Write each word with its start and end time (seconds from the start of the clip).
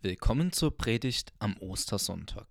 Willkommen 0.00 0.52
zur 0.52 0.76
Predigt 0.76 1.32
am 1.40 1.56
Ostersonntag. 1.58 2.46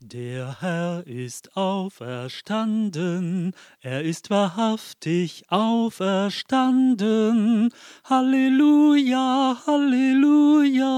Der 0.00 0.60
Herr 0.60 1.06
ist 1.06 1.56
auferstanden, 1.56 3.52
er 3.80 4.02
ist 4.02 4.28
wahrhaftig 4.28 5.44
auferstanden. 5.48 7.72
Halleluja, 8.02 9.62
Halleluja. 9.64 10.88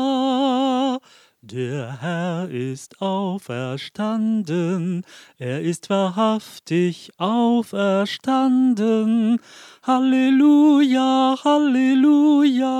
Der 1.42 2.00
Herr 2.00 2.48
ist 2.48 3.02
auferstanden, 3.02 5.04
er 5.36 5.60
ist 5.60 5.90
wahrhaftig 5.90 7.10
auferstanden. 7.18 9.38
Halleluja, 9.82 11.36
Halleluja. 11.44 12.70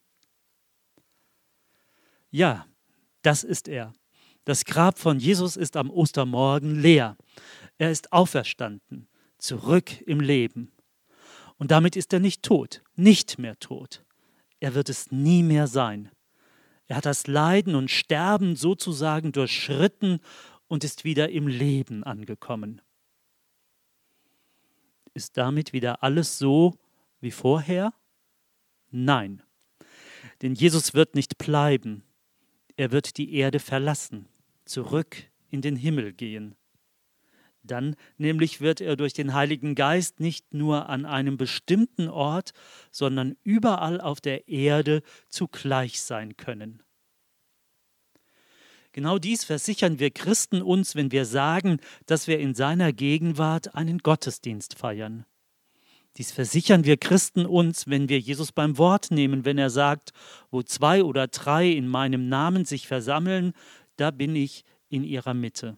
Ja, 2.30 2.68
das 3.24 3.44
ist 3.44 3.68
er. 3.68 3.92
Das 4.46 4.66
Grab 4.66 5.00
von 5.00 5.18
Jesus 5.18 5.58
ist 5.58 5.78
am 5.78 5.90
Ostermorgen 5.90 6.80
leer. 6.80 7.18
Er 7.80 7.90
ist 7.90 8.14
auferstanden, 8.14 9.08
zurück 9.40 10.00
im 10.06 10.20
Leben. 10.20 10.72
Und 11.58 11.72
damit 11.72 11.96
ist 11.96 12.14
er 12.14 12.20
nicht 12.20 12.44
tot, 12.44 12.84
nicht 12.96 13.40
mehr 13.40 13.58
tot. 13.58 14.06
Er 14.60 14.76
wird 14.76 14.90
es 14.90 15.12
nie 15.12 15.42
mehr 15.42 15.66
sein. 15.66 16.12
Er 16.86 16.98
hat 16.98 17.08
das 17.08 17.26
Leiden 17.26 17.74
und 17.74 17.90
Sterben 17.90 18.56
sozusagen 18.56 19.32
durchschritten 19.32 20.20
und 20.68 20.84
ist 20.84 21.04
wieder 21.04 21.30
im 21.30 21.48
Leben 21.48 22.04
angekommen. 22.04 22.80
Ist 25.14 25.38
damit 25.38 25.74
wieder 25.74 26.04
alles 26.04 26.38
so 26.38 26.78
wie 27.22 27.32
vorher? 27.32 27.94
Nein. 28.92 29.42
Denn 30.42 30.56
Jesus 30.56 30.94
wird 30.94 31.16
nicht 31.16 31.38
bleiben. 31.38 32.04
Er 32.76 32.92
wird 32.92 33.18
die 33.18 33.34
Erde 33.34 33.60
verlassen, 33.60 34.28
zurück 34.66 35.18
in 35.50 35.62
den 35.62 35.76
Himmel 35.76 36.14
gehen. 36.14 36.56
Dann 37.64 37.96
nämlich 38.18 38.60
wird 38.60 38.82
er 38.82 38.98
durch 38.98 39.14
den 39.14 39.34
Heiligen 39.34 39.76
Geist 39.76 40.20
nicht 40.20 40.54
nur 40.54 40.90
an 40.90 41.06
einem 41.06 41.38
bestimmten 41.38 42.10
Ort, 42.10 42.52
sondern 42.92 43.38
überall 43.44 44.02
auf 44.02 44.20
der 44.20 44.50
Erde 44.50 45.02
zugleich 45.30 46.02
sein 46.02 46.36
können. 46.36 46.84
Genau 48.94 49.18
dies 49.18 49.44
versichern 49.44 49.98
wir 49.98 50.12
Christen 50.12 50.62
uns, 50.62 50.96
wenn 50.96 51.12
wir 51.12 51.26
sagen, 51.26 51.80
dass 52.06 52.28
wir 52.28 52.40
in 52.40 52.54
seiner 52.54 52.94
Gegenwart 52.94 53.74
einen 53.74 53.98
Gottesdienst 53.98 54.78
feiern. 54.78 55.26
Dies 56.18 56.32
versichern 56.32 56.86
wir 56.86 56.98
Christen 56.98 57.48
uns, 57.48 57.88
wenn 57.88 58.08
wir 58.08 58.20
Jesus 58.20 58.52
beim 58.52 58.78
Wort 58.78 59.10
nehmen, 59.10 59.46
wenn 59.46 59.58
er 59.58 59.72
sagt, 59.72 60.12
wo 60.52 60.62
zwei 60.62 61.04
oder 61.04 61.28
drei 61.28 61.70
in 61.70 61.88
meinem 61.88 62.30
Namen 62.30 62.66
sich 62.66 62.88
versammeln, 62.88 63.54
da 63.96 64.12
bin 64.12 64.36
ich 64.36 64.64
in 64.90 65.04
ihrer 65.04 65.34
Mitte. 65.34 65.76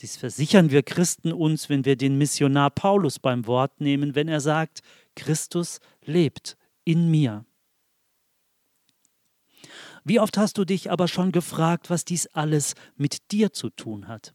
Dies 0.00 0.18
versichern 0.18 0.70
wir 0.70 0.82
Christen 0.82 1.32
uns, 1.32 1.70
wenn 1.70 1.86
wir 1.86 1.96
den 1.96 2.18
Missionar 2.18 2.68
Paulus 2.68 3.18
beim 3.18 3.46
Wort 3.46 3.80
nehmen, 3.80 4.14
wenn 4.14 4.28
er 4.28 4.40
sagt, 4.40 4.82
Christus 5.16 5.80
lebt 6.04 6.58
in 6.84 7.10
mir. 7.10 7.46
Wie 10.08 10.20
oft 10.20 10.38
hast 10.38 10.56
du 10.56 10.64
dich 10.64 10.90
aber 10.90 11.06
schon 11.06 11.32
gefragt, 11.32 11.90
was 11.90 12.06
dies 12.06 12.28
alles 12.28 12.74
mit 12.96 13.30
dir 13.30 13.52
zu 13.52 13.68
tun 13.68 14.08
hat? 14.08 14.34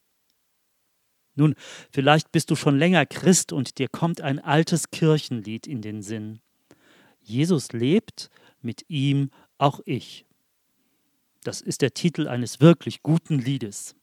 Nun, 1.34 1.56
vielleicht 1.92 2.32
bist 2.32 2.52
du 2.52 2.56
schon 2.56 2.78
länger 2.78 3.08
Christ 3.08 3.52
und 3.52 3.80
dir 3.80 3.88
kommt 3.88 4.22
ein 4.22 4.38
altes 4.38 4.92
Kirchenlied 4.92 5.66
in 5.66 5.82
den 5.82 6.04
Sinn. 6.04 6.42
Jesus 7.22 7.72
lebt, 7.72 8.30
mit 8.62 8.88
ihm 8.88 9.32
auch 9.58 9.80
ich. 9.86 10.28
Das 11.42 11.60
ist 11.60 11.82
der 11.82 11.96
Titel 11.96 12.28
eines 12.28 12.62
wirklich 12.62 13.02
guten 13.02 13.40
Liedes. 13.40 13.96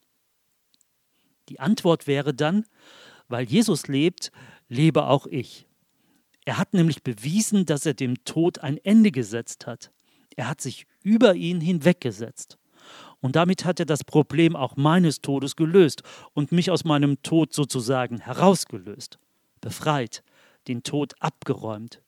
Die 1.49 1.61
Antwort 1.61 2.09
wäre 2.09 2.35
dann, 2.35 2.67
weil 3.29 3.45
Jesus 3.45 3.87
lebt, 3.87 4.33
lebe 4.69 5.07
auch 5.07 5.29
ich. 5.29 5.69
Er 6.45 6.59
hat 6.59 6.75
nämlich 6.75 7.05
bewiesen, 7.05 7.65
dass 7.65 7.87
er 7.87 7.95
dem 7.95 8.25
Tod 8.25 8.59
ein 8.59 8.77
Ende 8.79 9.13
gesetzt 9.13 9.69
hat. 9.69 9.93
Er 10.41 10.49
hat 10.49 10.63
sich 10.63 10.87
über 11.03 11.35
ihn 11.35 11.61
hinweggesetzt. 11.61 12.57
Und 13.21 13.37
damit 13.37 13.67
hat 13.67 13.79
er 13.79 13.85
das 13.85 14.05
Problem 14.05 14.57
auch 14.57 14.75
meines 14.75 15.21
Todes 15.21 15.55
gelöst 15.55 16.03
und 16.33 16.51
mich 16.51 16.71
aus 16.71 16.83
meinem 16.83 17.23
Tod 17.23 17.53
sozusagen 17.53 18.21
herausgelöst, 18.21 19.19
befreit, 19.61 20.23
den 20.67 20.83
Tod 20.83 21.13
abgeräumt. 21.21 22.01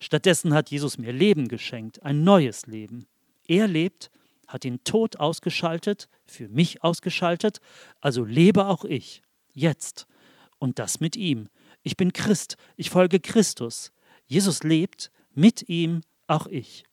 Stattdessen 0.00 0.54
hat 0.54 0.70
Jesus 0.70 0.96
mir 0.96 1.12
Leben 1.12 1.48
geschenkt, 1.48 2.02
ein 2.02 2.24
neues 2.24 2.64
Leben. 2.66 3.04
Er 3.46 3.68
lebt, 3.68 4.10
hat 4.46 4.64
den 4.64 4.82
Tod 4.82 5.20
ausgeschaltet, 5.20 6.08
für 6.24 6.48
mich 6.48 6.82
ausgeschaltet, 6.82 7.58
also 8.00 8.24
lebe 8.24 8.68
auch 8.68 8.86
ich, 8.86 9.20
jetzt. 9.52 10.06
Und 10.58 10.78
das 10.78 10.98
mit 10.98 11.14
ihm. 11.14 11.50
Ich 11.82 11.98
bin 11.98 12.14
Christ, 12.14 12.56
ich 12.76 12.88
folge 12.88 13.20
Christus. 13.20 13.92
Jesus 14.24 14.62
lebt, 14.62 15.10
mit 15.34 15.68
ihm 15.68 16.00
auch 16.26 16.46
ich. 16.46 16.86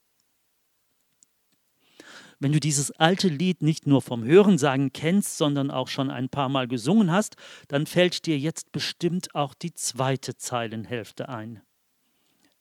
Wenn 2.42 2.54
du 2.54 2.60
dieses 2.60 2.90
alte 2.90 3.28
Lied 3.28 3.62
nicht 3.62 3.86
nur 3.86 4.02
vom 4.02 4.24
Hörensagen 4.24 4.92
kennst, 4.92 5.38
sondern 5.38 5.70
auch 5.70 5.88
schon 5.88 6.10
ein 6.10 6.28
paar 6.28 6.50
Mal 6.50 6.68
gesungen 6.68 7.12
hast, 7.12 7.36
dann 7.68 7.86
fällt 7.86 8.26
dir 8.26 8.36
jetzt 8.36 8.72
bestimmt 8.72 9.36
auch 9.36 9.54
die 9.54 9.76
zweite 9.76 10.36
Zeilenhälfte 10.36 11.30
ein. 11.30 11.62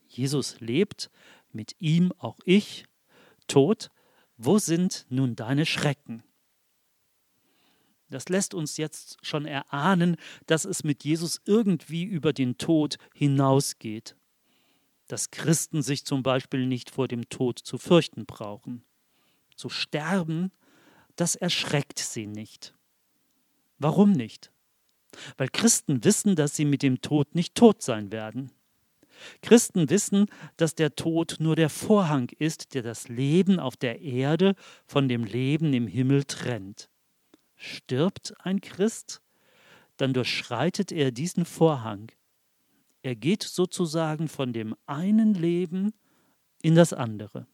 Jesus 0.07 0.61
lebt, 0.61 1.11
mit 1.51 1.77
ihm 1.79 2.13
auch 2.19 2.37
ich, 2.45 2.85
tot, 3.47 3.89
wo 4.37 4.59
sind 4.59 5.07
nun 5.09 5.35
deine 5.35 5.65
Schrecken? 5.65 6.25
Das 8.11 8.29
lässt 8.29 8.53
uns 8.53 8.77
jetzt 8.77 9.17
schon 9.23 9.47
erahnen, 9.47 10.17
dass 10.47 10.67
es 10.67 10.85
mit 10.85 11.05
Jesus 11.05 11.41
irgendwie 11.47 12.05
über 12.05 12.35
den 12.35 12.59
Tod 12.59 12.99
hinausgeht. 13.15 14.15
Dass 15.09 15.31
Christen 15.31 15.81
sich 15.81 16.05
zum 16.05 16.23
Beispiel 16.23 16.67
nicht 16.67 16.91
vor 16.91 17.09
dem 17.09 17.31
Tod 17.31 17.59
zu 17.59 17.79
fürchten 17.79 18.27
brauchen 18.27 18.85
zu 19.61 19.69
sterben, 19.69 20.51
das 21.17 21.37
erschreckt 21.37 21.99
sie 21.99 22.27
nicht. 22.27 22.75
Warum 23.79 24.13
nicht? 24.13 24.51
Weil 25.37 25.49
Christen 25.49 26.03
wissen, 26.03 26.35
dass 26.35 26.57
sie 26.57 26.65
mit 26.65 26.83
dem 26.83 27.03
Tod 27.03 27.35
nicht 27.35 27.55
tot 27.55 27.83
sein 27.83 28.11
werden. 28.11 28.51
Christen 29.43 29.91
wissen, 29.91 30.27
dass 30.57 30.75
der 30.75 30.95
Tod 30.95 31.37
nur 31.41 31.57
der 31.57 31.69
Vorhang 31.69 32.31
ist, 32.39 32.73
der 32.75 32.83
das 32.83 33.09
Leben 33.09 33.61
auf 33.61 33.77
der 33.77 34.01
Erde 34.01 34.55
von 34.87 35.09
dem 35.09 35.25
Leben 35.25 35.75
im 35.75 35.87
Himmel 35.87 36.25
trennt. 36.25 36.89
Stirbt 37.57 38.33
ein 38.39 38.63
Christ, 38.63 39.21
dann 39.99 40.15
durchschreitet 40.15 40.91
er 40.91 41.11
diesen 41.11 41.45
Vorhang. 41.45 42.11
Er 43.03 43.15
geht 43.15 43.43
sozusagen 43.43 44.29
von 44.29 44.55
dem 44.55 44.75
einen 44.87 45.35
Leben 45.35 45.93
in 46.63 46.75
das 46.75 46.95
andere 46.95 47.47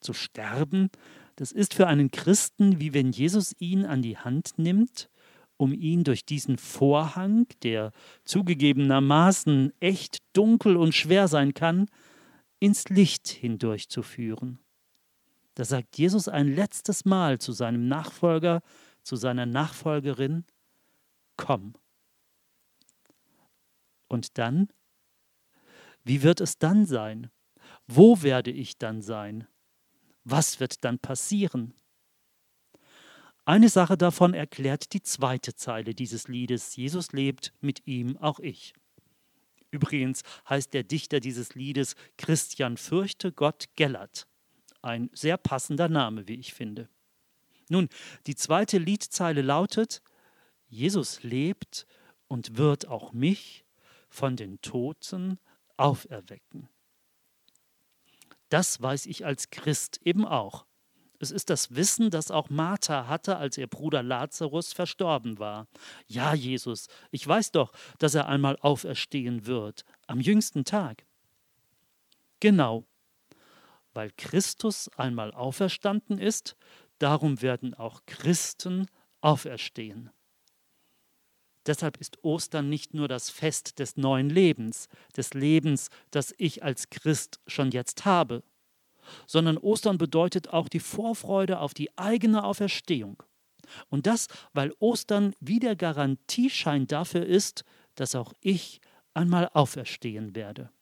zu 0.00 0.12
sterben, 0.12 0.90
das 1.36 1.52
ist 1.52 1.74
für 1.74 1.86
einen 1.86 2.10
Christen, 2.10 2.80
wie 2.80 2.92
wenn 2.92 3.12
Jesus 3.12 3.54
ihn 3.58 3.86
an 3.86 4.02
die 4.02 4.18
Hand 4.18 4.58
nimmt, 4.58 5.08
um 5.56 5.72
ihn 5.72 6.04
durch 6.04 6.24
diesen 6.24 6.58
Vorhang, 6.58 7.46
der 7.62 7.92
zugegebenermaßen 8.24 9.72
echt 9.80 10.18
dunkel 10.32 10.76
und 10.76 10.94
schwer 10.94 11.28
sein 11.28 11.54
kann, 11.54 11.86
ins 12.58 12.88
Licht 12.88 13.28
hindurchzuführen. 13.28 14.58
Da 15.54 15.64
sagt 15.64 15.98
Jesus 15.98 16.28
ein 16.28 16.54
letztes 16.54 17.04
Mal 17.04 17.38
zu 17.38 17.52
seinem 17.52 17.88
Nachfolger, 17.88 18.62
zu 19.02 19.16
seiner 19.16 19.46
Nachfolgerin, 19.46 20.44
komm. 21.36 21.74
Und 24.08 24.38
dann? 24.38 24.68
Wie 26.04 26.22
wird 26.22 26.40
es 26.40 26.58
dann 26.58 26.86
sein? 26.86 27.30
Wo 27.86 28.22
werde 28.22 28.50
ich 28.50 28.78
dann 28.78 29.02
sein? 29.02 29.46
Was 30.24 30.60
wird 30.60 30.84
dann 30.84 30.98
passieren? 30.98 31.74
Eine 33.44 33.68
Sache 33.68 33.96
davon 33.96 34.34
erklärt 34.34 34.92
die 34.92 35.02
zweite 35.02 35.54
Zeile 35.54 35.94
dieses 35.94 36.28
Liedes. 36.28 36.76
Jesus 36.76 37.12
lebt, 37.12 37.52
mit 37.60 37.86
ihm 37.86 38.16
auch 38.18 38.38
ich. 38.38 38.74
Übrigens 39.70 40.22
heißt 40.48 40.74
der 40.74 40.82
Dichter 40.82 41.20
dieses 41.20 41.54
Liedes 41.54 41.94
Christian 42.16 42.76
Fürchte 42.76 43.32
Gott 43.32 43.66
Gellert. 43.76 44.26
Ein 44.82 45.10
sehr 45.12 45.36
passender 45.36 45.88
Name, 45.88 46.28
wie 46.28 46.34
ich 46.34 46.54
finde. 46.54 46.88
Nun, 47.68 47.88
die 48.26 48.34
zweite 48.34 48.78
Liedzeile 48.78 49.42
lautet, 49.42 50.02
Jesus 50.68 51.22
lebt 51.22 51.86
und 52.28 52.56
wird 52.56 52.88
auch 52.88 53.12
mich 53.12 53.64
von 54.08 54.36
den 54.36 54.60
Toten 54.60 55.38
auferwecken. 55.76 56.68
Das 58.50 58.82
weiß 58.82 59.06
ich 59.06 59.24
als 59.24 59.50
Christ 59.50 60.00
eben 60.04 60.26
auch. 60.26 60.66
Es 61.18 61.30
ist 61.30 61.50
das 61.50 61.74
Wissen, 61.74 62.10
das 62.10 62.30
auch 62.30 62.48
Martha 62.50 63.06
hatte, 63.06 63.36
als 63.36 63.58
ihr 63.58 63.66
Bruder 63.66 64.02
Lazarus 64.02 64.72
verstorben 64.72 65.38
war. 65.38 65.66
Ja, 66.06 66.34
Jesus, 66.34 66.88
ich 67.10 67.26
weiß 67.26 67.52
doch, 67.52 67.72
dass 67.98 68.14
er 68.14 68.26
einmal 68.26 68.56
auferstehen 68.60 69.46
wird, 69.46 69.84
am 70.06 70.20
jüngsten 70.20 70.64
Tag. 70.64 71.04
Genau, 72.40 72.86
weil 73.92 74.10
Christus 74.16 74.88
einmal 74.96 75.32
auferstanden 75.32 76.18
ist, 76.18 76.56
darum 76.98 77.42
werden 77.42 77.74
auch 77.74 78.00
Christen 78.06 78.86
auferstehen. 79.20 80.10
Deshalb 81.70 81.98
ist 81.98 82.24
Ostern 82.24 82.68
nicht 82.68 82.94
nur 82.94 83.06
das 83.06 83.30
Fest 83.30 83.78
des 83.78 83.96
neuen 83.96 84.28
Lebens, 84.28 84.88
des 85.16 85.34
Lebens, 85.34 85.88
das 86.10 86.34
ich 86.36 86.64
als 86.64 86.90
Christ 86.90 87.38
schon 87.46 87.70
jetzt 87.70 88.04
habe, 88.04 88.42
sondern 89.28 89.56
Ostern 89.56 89.96
bedeutet 89.96 90.48
auch 90.48 90.68
die 90.68 90.80
Vorfreude 90.80 91.60
auf 91.60 91.72
die 91.72 91.96
eigene 91.96 92.42
Auferstehung. 92.42 93.22
Und 93.88 94.08
das, 94.08 94.26
weil 94.52 94.72
Ostern 94.80 95.32
wie 95.38 95.60
der 95.60 95.76
Garantieschein 95.76 96.88
dafür 96.88 97.24
ist, 97.24 97.62
dass 97.94 98.16
auch 98.16 98.32
ich 98.40 98.80
einmal 99.14 99.48
auferstehen 99.52 100.34
werde. 100.34 100.72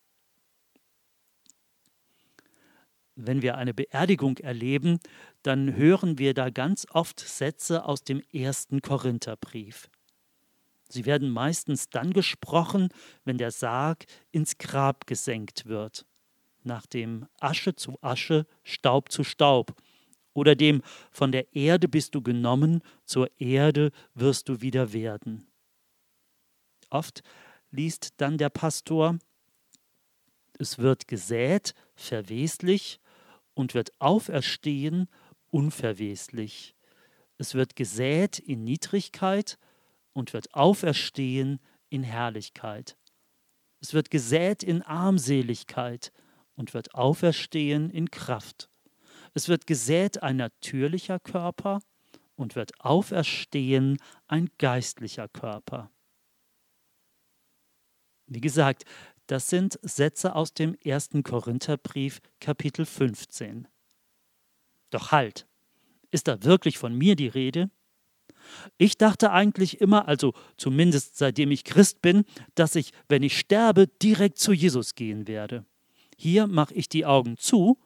Wenn 3.14 3.42
wir 3.42 3.58
eine 3.58 3.74
Beerdigung 3.74 4.38
erleben, 4.38 5.00
dann 5.42 5.76
hören 5.76 6.16
wir 6.16 6.32
da 6.32 6.48
ganz 6.48 6.86
oft 6.92 7.20
Sätze 7.20 7.84
aus 7.84 8.04
dem 8.04 8.22
ersten 8.32 8.80
Korintherbrief. 8.80 9.90
Sie 10.88 11.04
werden 11.06 11.30
meistens 11.30 11.90
dann 11.90 12.12
gesprochen, 12.12 12.88
wenn 13.24 13.38
der 13.38 13.50
Sarg 13.50 14.06
ins 14.30 14.58
Grab 14.58 15.06
gesenkt 15.06 15.66
wird 15.66 16.06
nach 16.68 16.86
dem 16.86 17.26
Asche 17.40 17.74
zu 17.74 17.98
Asche, 18.02 18.46
Staub 18.62 19.10
zu 19.10 19.24
Staub, 19.24 19.74
oder 20.34 20.54
dem 20.54 20.82
von 21.10 21.32
der 21.32 21.52
Erde 21.56 21.88
bist 21.88 22.14
du 22.14 22.22
genommen, 22.22 22.82
zur 23.04 23.28
Erde 23.40 23.90
wirst 24.14 24.48
du 24.48 24.60
wieder 24.60 24.92
werden. 24.92 25.48
Oft 26.90 27.22
liest 27.72 28.14
dann 28.18 28.38
der 28.38 28.50
Pastor, 28.50 29.18
es 30.60 30.78
wird 30.78 31.08
gesät, 31.08 31.74
verweslich, 31.96 33.00
und 33.54 33.74
wird 33.74 33.90
auferstehen, 34.00 35.08
unverweslich. 35.50 36.76
Es 37.38 37.54
wird 37.54 37.74
gesät 37.74 38.38
in 38.38 38.62
Niedrigkeit 38.62 39.58
und 40.12 40.32
wird 40.32 40.54
auferstehen 40.54 41.60
in 41.88 42.02
Herrlichkeit. 42.02 42.96
Es 43.80 43.94
wird 43.94 44.10
gesät 44.10 44.62
in 44.62 44.82
Armseligkeit 44.82 46.12
und 46.54 46.74
wird 46.74 46.94
auferstehen 46.94 47.90
in 47.90 48.10
Kraft. 48.10 48.68
Es 49.34 49.48
wird 49.48 49.66
gesät 49.66 50.22
ein 50.22 50.36
natürlicher 50.36 51.20
Körper 51.20 51.80
und 52.34 52.56
wird 52.56 52.80
auferstehen 52.80 53.98
ein 54.26 54.50
geistlicher 54.58 55.28
Körper. 55.28 55.90
Wie 58.26 58.40
gesagt, 58.40 58.84
das 59.26 59.48
sind 59.48 59.78
Sätze 59.82 60.34
aus 60.34 60.54
dem 60.54 60.74
ersten 60.82 61.22
Korintherbrief 61.22 62.20
Kapitel 62.40 62.84
15. 62.84 63.68
Doch 64.90 65.12
halt, 65.12 65.46
ist 66.10 66.28
da 66.28 66.42
wirklich 66.42 66.78
von 66.78 66.94
mir 66.94 67.14
die 67.14 67.28
Rede? 67.28 67.70
Ich 68.76 68.98
dachte 68.98 69.30
eigentlich 69.30 69.80
immer, 69.80 70.08
also 70.08 70.34
zumindest 70.56 71.16
seitdem 71.16 71.50
ich 71.50 71.64
Christ 71.64 72.02
bin, 72.02 72.24
dass 72.54 72.74
ich, 72.74 72.92
wenn 73.08 73.22
ich 73.22 73.38
sterbe, 73.38 73.86
direkt 73.86 74.38
zu 74.38 74.52
Jesus 74.52 74.94
gehen 74.94 75.26
werde. 75.28 75.64
Hier 76.16 76.46
mache 76.46 76.74
ich 76.74 76.88
die 76.88 77.06
Augen 77.06 77.36
zu, 77.36 77.78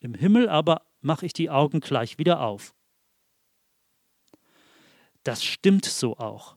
im 0.00 0.14
Himmel 0.14 0.48
aber 0.48 0.82
mache 1.00 1.26
ich 1.26 1.32
die 1.32 1.50
Augen 1.50 1.80
gleich 1.80 2.18
wieder 2.18 2.40
auf. 2.40 2.74
Das 5.24 5.44
stimmt 5.44 5.84
so 5.84 6.16
auch. 6.16 6.56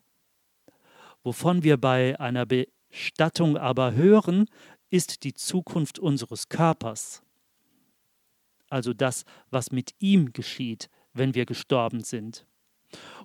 Wovon 1.23 1.63
wir 1.63 1.77
bei 1.77 2.19
einer 2.19 2.45
Bestattung 2.45 3.57
aber 3.57 3.93
hören, 3.93 4.45
ist 4.89 5.23
die 5.23 5.33
Zukunft 5.33 5.99
unseres 5.99 6.49
Körpers. 6.49 7.23
Also 8.69 8.93
das, 8.93 9.25
was 9.49 9.71
mit 9.71 9.93
ihm 9.99 10.33
geschieht, 10.33 10.89
wenn 11.13 11.35
wir 11.35 11.45
gestorben 11.45 12.03
sind. 12.03 12.45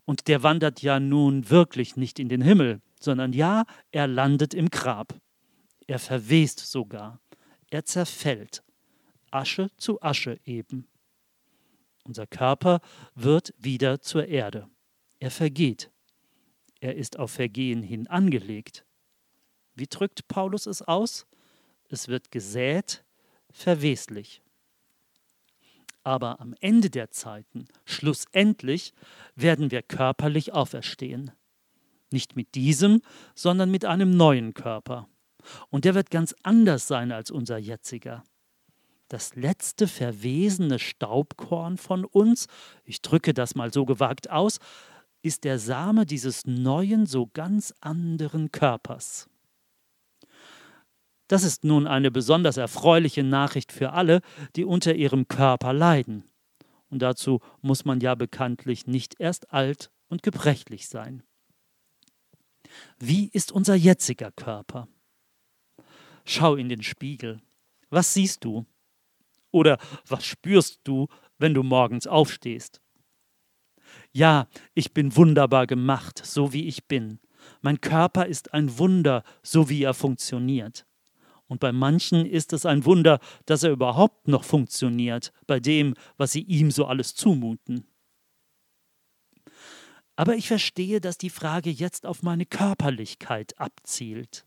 Und 0.07 0.29
der 0.29 0.43
wandert 0.43 0.81
ja 0.81 0.99
nun 0.99 1.51
wirklich 1.51 1.97
nicht 1.97 2.19
in 2.19 2.29
den 2.29 2.41
Himmel, 2.41 2.81
sondern 2.99 3.33
ja, 3.33 3.65
er 3.91 4.07
landet 4.07 4.55
im 4.55 4.71
Grab. 4.71 5.21
Er 5.87 5.99
verwest 5.99 6.61
sogar. 6.61 7.21
Er 7.71 7.85
zerfällt. 7.85 8.63
Asche 9.31 9.69
zu 9.77 10.01
Asche 10.01 10.41
eben. 10.45 10.89
Unser 12.05 12.27
Körper 12.29 12.81
wird 13.15 13.53
wieder 13.59 14.01
zur 14.01 14.27
Erde. 14.29 14.69
Er 15.19 15.33
vergeht. 15.33 15.91
Er 16.81 16.95
ist 16.95 17.19
auf 17.19 17.33
Vergehen 17.33 17.83
hin 17.83 18.07
angelegt. 18.07 18.87
Wie 19.75 19.89
drückt 19.89 20.29
Paulus 20.29 20.67
es 20.67 20.83
aus? 20.83 21.27
Es 21.89 22.07
wird 22.07 22.31
gesät, 22.31 23.05
verweslich. 23.51 24.41
Aber 26.07 26.41
am 26.41 26.55
Ende 26.61 26.89
der 26.89 27.11
Zeiten, 27.11 27.67
schlussendlich, 27.85 28.93
werden 29.35 29.73
wir 29.73 29.83
körperlich 29.83 30.53
auferstehen. 30.53 31.33
Nicht 32.13 32.37
mit 32.37 32.55
diesem, 32.55 33.03
sondern 33.35 33.73
mit 33.73 33.85
einem 33.85 34.17
neuen 34.17 34.55
Körper. 34.55 35.09
Und 35.69 35.85
der 35.85 35.97
wird 35.97 36.13
ganz 36.13 36.33
anders 36.45 36.87
sein 36.87 37.11
als 37.11 37.33
unser 37.33 37.59
jetziger. 37.59 38.23
Das 39.09 39.35
letzte 39.35 39.89
verwesene 39.89 40.79
Staubkorn 40.79 41.77
von 41.77 42.05
uns, 42.05 42.47
ich 42.85 43.03
drücke 43.03 43.35
das 43.35 43.57
mal 43.57 43.73
so 43.73 43.85
gewagt 43.85 44.31
aus, 44.31 44.61
ist 45.23 45.43
der 45.43 45.59
Same 45.59 46.07
dieses 46.07 46.47
neuen, 46.47 47.07
so 47.07 47.27
ganz 47.27 47.75
anderen 47.81 48.53
Körpers. 48.53 49.29
Das 51.29 51.43
ist 51.43 51.65
nun 51.65 51.87
eine 51.87 52.11
besonders 52.11 52.57
erfreuliche 52.57 53.25
Nachricht 53.25 53.73
für 53.73 53.93
alle, 53.93 54.21
die 54.55 54.65
unter 54.65 54.95
ihrem 54.95 55.29
Körper 55.29 55.73
leiden. 55.73 56.25
Und 56.89 57.01
dazu 57.01 57.41
muss 57.63 57.85
man 57.85 58.01
ja 58.01 58.15
bekanntlich 58.15 58.87
nicht 58.87 59.19
erst 59.19 59.53
alt 59.53 59.91
und 60.09 60.23
gebrechlich 60.23 60.89
sein. 60.89 61.23
Wie 62.99 63.29
ist 63.33 63.53
unser 63.53 63.75
jetziger 63.75 64.31
Körper? 64.33 64.89
Schau 66.25 66.55
in 66.57 66.69
den 66.69 66.83
Spiegel. 66.83 67.41
Was 67.91 68.15
siehst 68.15 68.45
du? 68.45 68.67
Oder 69.51 69.79
was 70.07 70.25
spürst 70.25 70.81
du, 70.85 71.09
wenn 71.39 71.55
du 71.55 71.63
morgens 71.63 72.07
aufstehst? 72.07 72.81
Ja, 74.13 74.49
ich 74.75 74.93
bin 74.93 75.15
wunderbar 75.17 75.67
gemacht, 75.67 76.21
so 76.25 76.53
wie 76.53 76.67
ich 76.67 76.87
bin. 76.87 77.21
Mein 77.61 77.81
Körper 77.81 78.27
ist 78.27 78.53
ein 78.55 78.79
Wunder, 78.79 79.23
so 79.43 79.69
wie 79.69 79.83
er 79.83 79.95
funktioniert. 79.95 80.87
Und 81.49 81.61
bei 81.61 81.73
manchen 81.73 82.27
ist 82.27 82.53
es 82.53 82.67
ein 82.67 82.85
Wunder, 82.85 83.21
dass 83.45 83.63
er 83.63 83.71
überhaupt 83.71 84.29
noch 84.29 84.45
funktioniert, 84.45 85.33
bei 85.47 85.61
dem, 85.61 85.95
was 86.17 86.33
sie 86.33 86.43
ihm 86.43 86.71
so 86.71 86.87
alles 86.87 87.15
zumuten. 87.15 87.87
Aber 90.17 90.35
ich 90.35 90.49
verstehe, 90.49 91.01
dass 91.01 91.19
die 91.19 91.31
Frage 91.31 91.71
jetzt 91.71 92.07
auf 92.07 92.23
meine 92.23 92.47
Körperlichkeit 92.47 93.59
abzielt. 93.61 94.47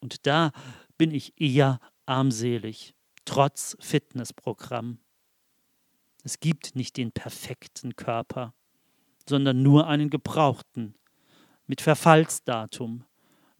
Und 0.00 0.26
da 0.26 0.52
bin 0.98 1.12
ich 1.12 1.40
eher 1.40 1.80
armselig, 2.04 2.94
trotz 3.24 3.76
Fitnessprogramm. 3.80 4.98
Es 6.24 6.40
gibt 6.40 6.74
nicht 6.74 6.96
den 6.96 7.12
perfekten 7.12 7.94
Körper, 7.94 8.52
sondern 9.28 9.62
nur 9.62 9.86
einen 9.86 10.10
gebrauchten, 10.10 10.94
mit 11.68 11.80
Verfallsdatum, 11.80 13.04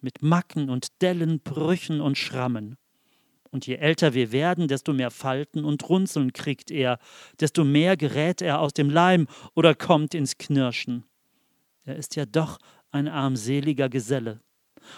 mit 0.07 0.23
Macken 0.23 0.71
und 0.71 1.03
Dellen, 1.03 1.41
Brüchen 1.41 2.01
und 2.01 2.17
Schrammen. 2.17 2.77
Und 3.51 3.67
je 3.67 3.75
älter 3.75 4.15
wir 4.15 4.31
werden, 4.31 4.69
desto 4.69 4.93
mehr 4.93 5.11
Falten 5.11 5.65
und 5.65 5.89
Runzeln 5.89 6.33
kriegt 6.33 6.71
er, 6.71 7.01
desto 7.41 7.65
mehr 7.65 7.97
gerät 7.97 8.41
er 8.41 8.61
aus 8.61 8.73
dem 8.73 8.89
Leim 8.89 9.27
oder 9.55 9.75
kommt 9.75 10.15
ins 10.15 10.39
Knirschen. 10.39 11.03
Er 11.83 11.97
ist 11.97 12.15
ja 12.15 12.25
doch 12.25 12.59
ein 12.93 13.09
armseliger 13.09 13.89
Geselle. 13.89 14.41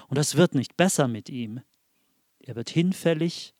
Und 0.09 0.19
das 0.19 0.37
wird 0.37 0.55
nicht 0.55 0.77
besser 0.77 1.09
mit 1.09 1.31
ihm. 1.31 1.63
Er 2.41 2.55
wird 2.55 2.69
hinfällig, 2.69 3.55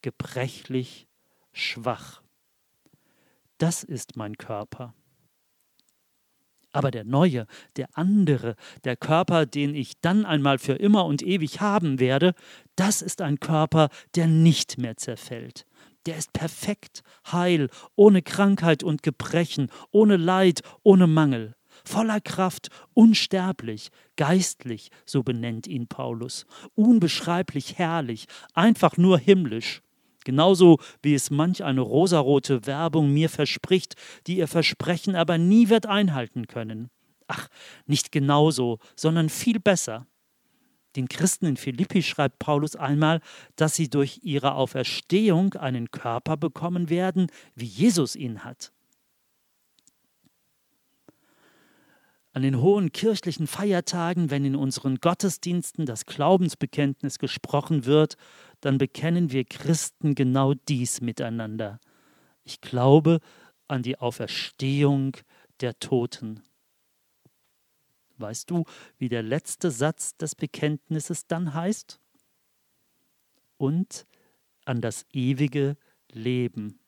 gebrechlich, 0.00 1.08
schwach. 1.52 2.22
Das 3.58 3.82
ist 3.82 4.14
mein 4.14 4.38
Körper. 4.38 4.94
Aber 6.74 6.90
der 6.90 7.04
neue, 7.04 7.46
der 7.76 7.88
andere, 7.94 8.56
der 8.82 8.96
Körper, 8.96 9.46
den 9.46 9.76
ich 9.76 10.00
dann 10.00 10.26
einmal 10.26 10.58
für 10.58 10.72
immer 10.72 11.06
und 11.06 11.22
ewig 11.22 11.60
haben 11.60 12.00
werde, 12.00 12.34
das 12.74 13.00
ist 13.00 13.22
ein 13.22 13.38
Körper, 13.38 13.90
der 14.16 14.26
nicht 14.26 14.76
mehr 14.76 14.96
zerfällt. 14.96 15.66
Der 16.06 16.16
ist 16.16 16.32
perfekt, 16.32 17.02
heil, 17.30 17.70
ohne 17.94 18.22
Krankheit 18.22 18.82
und 18.82 19.04
Gebrechen, 19.04 19.70
ohne 19.92 20.16
Leid, 20.16 20.62
ohne 20.82 21.06
Mangel 21.06 21.54
voller 21.84 22.20
Kraft, 22.20 22.68
unsterblich, 22.94 23.90
geistlich, 24.16 24.90
so 25.04 25.22
benennt 25.22 25.66
ihn 25.66 25.86
Paulus, 25.86 26.46
unbeschreiblich 26.74 27.78
herrlich, 27.78 28.26
einfach 28.54 28.96
nur 28.96 29.18
himmlisch. 29.18 29.82
Genauso 30.24 30.78
wie 31.02 31.14
es 31.14 31.30
manch 31.30 31.62
eine 31.62 31.82
rosarote 31.82 32.66
Werbung 32.66 33.12
mir 33.12 33.28
verspricht, 33.28 33.94
die 34.26 34.38
ihr 34.38 34.48
Versprechen 34.48 35.14
aber 35.14 35.38
nie 35.38 35.68
wird 35.68 35.86
einhalten 35.86 36.46
können. 36.46 36.90
Ach, 37.26 37.48
nicht 37.86 38.12
genauso, 38.12 38.78
sondern 38.96 39.28
viel 39.28 39.60
besser. 39.60 40.06
Den 40.96 41.08
Christen 41.08 41.46
in 41.46 41.56
Philippi 41.56 42.02
schreibt 42.02 42.38
Paulus 42.38 42.76
einmal, 42.76 43.20
dass 43.56 43.74
sie 43.74 43.88
durch 43.88 44.20
ihre 44.22 44.54
Auferstehung 44.54 45.54
einen 45.54 45.90
Körper 45.90 46.36
bekommen 46.36 46.88
werden, 46.88 47.26
wie 47.54 47.66
Jesus 47.66 48.14
ihn 48.14 48.44
hat. 48.44 48.72
An 52.34 52.42
den 52.42 52.60
hohen 52.60 52.90
kirchlichen 52.90 53.46
Feiertagen, 53.46 54.28
wenn 54.28 54.44
in 54.44 54.56
unseren 54.56 54.96
Gottesdiensten 54.96 55.86
das 55.86 56.04
Glaubensbekenntnis 56.04 57.20
gesprochen 57.20 57.84
wird, 57.84 58.16
dann 58.60 58.76
bekennen 58.76 59.30
wir 59.30 59.44
Christen 59.44 60.16
genau 60.16 60.52
dies 60.52 61.00
miteinander. 61.00 61.78
Ich 62.42 62.60
glaube 62.60 63.20
an 63.68 63.84
die 63.84 63.98
Auferstehung 63.98 65.16
der 65.60 65.78
Toten. 65.78 66.42
Weißt 68.16 68.50
du, 68.50 68.64
wie 68.98 69.08
der 69.08 69.22
letzte 69.22 69.70
Satz 69.70 70.16
des 70.16 70.34
Bekenntnisses 70.34 71.28
dann 71.28 71.54
heißt? 71.54 72.00
Und 73.58 74.08
an 74.64 74.80
das 74.80 75.06
ewige 75.12 75.76
Leben. 76.10 76.80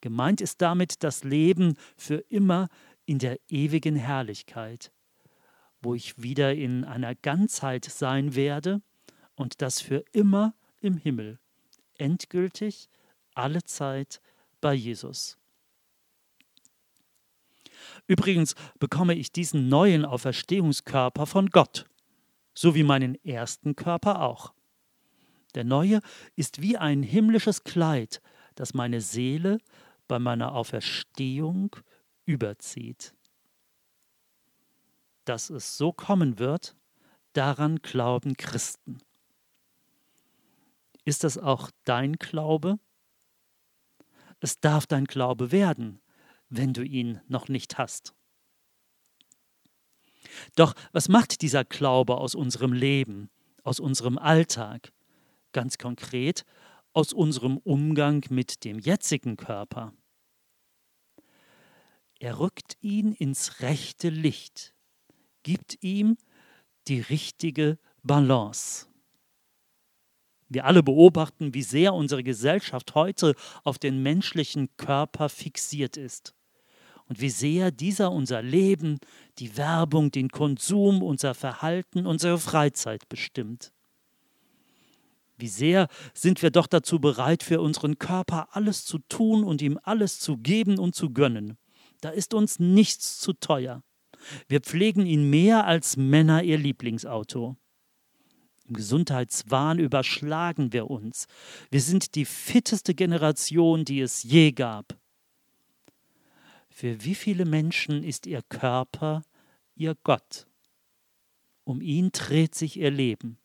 Gemeint 0.00 0.40
ist 0.40 0.62
damit 0.62 1.04
das 1.04 1.22
Leben 1.22 1.76
für 1.96 2.16
immer 2.28 2.68
in 3.08 3.18
der 3.18 3.40
ewigen 3.48 3.96
Herrlichkeit, 3.96 4.92
wo 5.80 5.94
ich 5.94 6.20
wieder 6.22 6.54
in 6.54 6.84
einer 6.84 7.14
Ganzheit 7.14 7.86
sein 7.86 8.34
werde 8.34 8.82
und 9.34 9.62
das 9.62 9.80
für 9.80 10.04
immer 10.12 10.52
im 10.82 10.98
Himmel, 10.98 11.38
endgültig 11.96 12.90
alle 13.32 13.64
Zeit 13.64 14.20
bei 14.60 14.74
Jesus. 14.74 15.38
Übrigens 18.06 18.54
bekomme 18.78 19.14
ich 19.14 19.32
diesen 19.32 19.70
neuen 19.70 20.04
Auferstehungskörper 20.04 21.24
von 21.24 21.48
Gott, 21.48 21.86
so 22.52 22.74
wie 22.74 22.82
meinen 22.82 23.14
ersten 23.24 23.74
Körper 23.74 24.20
auch. 24.20 24.52
Der 25.54 25.64
neue 25.64 26.00
ist 26.36 26.60
wie 26.60 26.76
ein 26.76 27.02
himmlisches 27.02 27.64
Kleid, 27.64 28.20
das 28.54 28.74
meine 28.74 29.00
Seele 29.00 29.60
bei 30.08 30.18
meiner 30.18 30.54
Auferstehung 30.54 31.74
überzieht. 32.28 33.14
Dass 35.24 35.50
es 35.50 35.76
so 35.76 35.92
kommen 35.92 36.38
wird, 36.38 36.76
daran 37.32 37.76
glauben 37.76 38.36
Christen. 38.36 38.98
Ist 41.04 41.24
das 41.24 41.38
auch 41.38 41.70
dein 41.84 42.14
Glaube? 42.14 42.78
Es 44.40 44.60
darf 44.60 44.86
dein 44.86 45.06
Glaube 45.06 45.52
werden, 45.52 46.00
wenn 46.50 46.74
du 46.74 46.82
ihn 46.82 47.20
noch 47.28 47.48
nicht 47.48 47.78
hast. 47.78 48.14
Doch 50.54 50.74
was 50.92 51.08
macht 51.08 51.40
dieser 51.40 51.64
Glaube 51.64 52.18
aus 52.18 52.34
unserem 52.34 52.74
Leben, 52.74 53.30
aus 53.64 53.80
unserem 53.80 54.18
Alltag, 54.18 54.92
ganz 55.52 55.78
konkret 55.78 56.44
aus 56.92 57.12
unserem 57.12 57.56
Umgang 57.58 58.24
mit 58.28 58.64
dem 58.64 58.78
jetzigen 58.78 59.36
Körper? 59.36 59.94
Er 62.18 62.40
rückt 62.40 62.76
ihn 62.80 63.12
ins 63.12 63.60
rechte 63.60 64.08
Licht, 64.08 64.74
gibt 65.42 65.82
ihm 65.82 66.16
die 66.88 67.00
richtige 67.00 67.78
Balance. 68.02 68.86
Wir 70.48 70.64
alle 70.64 70.82
beobachten, 70.82 71.54
wie 71.54 71.62
sehr 71.62 71.94
unsere 71.94 72.24
Gesellschaft 72.24 72.94
heute 72.94 73.34
auf 73.64 73.78
den 73.78 74.02
menschlichen 74.02 74.74
Körper 74.76 75.28
fixiert 75.28 75.96
ist 75.96 76.34
und 77.06 77.20
wie 77.20 77.30
sehr 77.30 77.70
dieser 77.70 78.10
unser 78.10 78.42
Leben, 78.42 78.98
die 79.38 79.56
Werbung, 79.56 80.10
den 80.10 80.30
Konsum, 80.30 81.02
unser 81.02 81.34
Verhalten, 81.34 82.06
unsere 82.06 82.38
Freizeit 82.38 83.08
bestimmt. 83.08 83.72
Wie 85.36 85.48
sehr 85.48 85.86
sind 86.14 86.42
wir 86.42 86.50
doch 86.50 86.66
dazu 86.66 86.98
bereit, 86.98 87.42
für 87.42 87.60
unseren 87.60 87.98
Körper 87.98 88.48
alles 88.52 88.84
zu 88.84 88.98
tun 88.98 89.44
und 89.44 89.62
ihm 89.62 89.78
alles 89.84 90.18
zu 90.18 90.36
geben 90.36 90.78
und 90.78 90.96
zu 90.96 91.10
gönnen. 91.10 91.56
Da 92.00 92.10
ist 92.10 92.34
uns 92.34 92.58
nichts 92.58 93.18
zu 93.18 93.32
teuer. 93.32 93.82
Wir 94.48 94.60
pflegen 94.60 95.06
ihn 95.06 95.30
mehr 95.30 95.66
als 95.66 95.96
Männer 95.96 96.42
ihr 96.42 96.58
Lieblingsauto. 96.58 97.56
Im 98.66 98.74
Gesundheitswahn 98.74 99.78
überschlagen 99.78 100.72
wir 100.72 100.90
uns. 100.90 101.26
Wir 101.70 101.80
sind 101.80 102.14
die 102.14 102.26
fitteste 102.26 102.94
Generation, 102.94 103.84
die 103.84 104.00
es 104.00 104.22
je 104.22 104.52
gab. 104.52 104.98
Für 106.68 107.02
wie 107.02 107.14
viele 107.14 107.44
Menschen 107.44 108.04
ist 108.04 108.26
ihr 108.26 108.42
Körper 108.42 109.22
ihr 109.74 109.96
Gott? 110.04 110.46
Um 111.64 111.80
ihn 111.80 112.12
dreht 112.12 112.54
sich 112.54 112.78
ihr 112.78 112.90
Leben. 112.90 113.38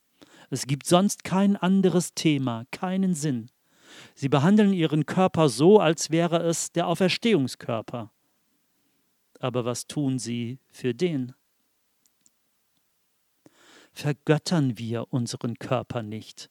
Es 0.50 0.68
gibt 0.68 0.86
sonst 0.86 1.24
kein 1.24 1.56
anderes 1.56 2.14
Thema, 2.14 2.66
keinen 2.72 3.16
Sinn. 3.16 3.50
Sie 4.14 4.30
behandeln 4.30 4.74
ihren 4.74 5.06
Körper 5.06 5.50
so, 5.50 5.80
als 5.80 6.12
wäre 6.12 6.44
es 6.44 6.72
der 6.72 6.88
Auferstehungskörper. 6.88 8.13
Aber 9.44 9.66
was 9.66 9.88
tun 9.88 10.20
sie 10.20 10.60
für 10.72 10.94
den? 10.94 11.34
Vergöttern 13.92 14.78
wir 14.78 15.12
unseren 15.12 15.60
Körper 15.60 16.02
nicht. 16.02 16.50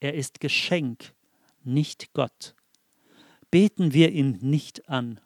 Er 0.00 0.14
ist 0.14 0.40
Geschenk, 0.40 1.14
nicht 1.62 2.12
Gott. 2.12 2.54
Beten 3.50 3.92
wir 3.92 4.10
ihn 4.10 4.38
nicht 4.40 4.88
an 4.88 5.20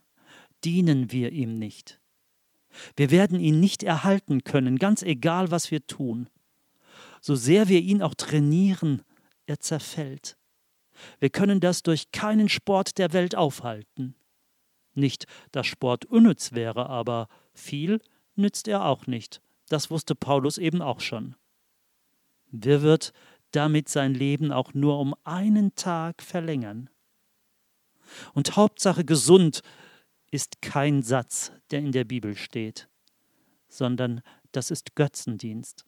dienen 0.67 1.13
wir 1.13 1.33
ihm 1.33 1.59
nicht. 1.59 2.01
Wir 2.97 3.13
werden 3.13 3.41
ihn 3.41 3.61
nicht 3.61 3.85
erhalten 3.85 4.43
können, 4.43 4.79
ganz 4.79 5.03
egal, 5.03 5.51
was 5.51 5.71
wir 5.71 5.87
tun. 5.87 6.29
So 7.21 7.37
sehr 7.37 7.69
wir 7.69 7.81
ihn 7.81 8.03
auch 8.03 8.15
trainieren, 8.15 9.03
er 9.47 9.61
zerfällt. 9.61 10.37
Wir 11.21 11.31
können 11.31 11.61
das 11.61 11.83
durch 11.83 12.11
keinen 12.11 12.49
Sport 12.49 12.99
der 12.99 13.13
Welt 13.13 13.37
aufhalten. 13.37 14.17
Nicht, 14.97 15.27
dass 15.53 15.67
Sport 15.67 16.07
unnütz 16.07 16.53
wäre, 16.53 16.89
aber 16.89 17.29
viel 17.53 18.01
nützt 18.35 18.67
er 18.67 18.87
auch 18.87 19.07
nicht. 19.07 19.43
Das 19.69 19.91
wusste 19.91 20.15
Paulus 20.15 20.59
eben 20.59 20.81
auch 20.81 21.01
schon. 21.01 21.37
Wer 22.51 22.83
wird 22.83 23.13
damit 23.51 23.89
sein 23.89 24.15
Leben 24.15 24.53
auch 24.53 24.75
nur 24.75 24.99
um 24.99 25.15
einen 25.25 25.75
Tag 25.75 26.23
verlängern? 26.23 26.89
Und 28.33 28.57
Hauptsache 28.57 29.05
gesund 29.05 29.63
ist 30.31 30.63
kein 30.63 31.03
Satz, 31.03 31.53
der 31.71 31.81
in 31.81 31.93
der 31.93 32.05
Bibel 32.05 32.35
steht, 32.35 32.89
sondern 33.69 34.23
das 34.53 34.71
ist 34.71 34.95
Götzendienst. 34.95 35.85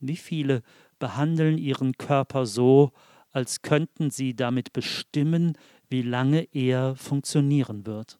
Wie 0.00 0.16
viele 0.16 0.62
behandeln 0.98 1.58
ihren 1.58 1.98
Körper 1.98 2.46
so, 2.46 2.92
als 3.30 3.62
könnten 3.62 4.10
sie 4.10 4.34
damit 4.34 4.72
bestimmen, 4.72 5.58
wie 5.92 6.02
lange 6.02 6.48
er 6.52 6.96
funktionieren 6.96 7.86
wird? 7.86 8.18